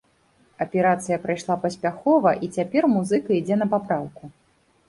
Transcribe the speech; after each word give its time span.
Аперацыя 0.63 1.17
прайшла 1.25 1.57
паспяхова 1.65 2.31
і 2.47 2.49
цяпер 2.57 2.83
музыка 2.95 3.29
ідзе 3.41 3.55
на 3.65 3.73
папраўку. 3.75 4.23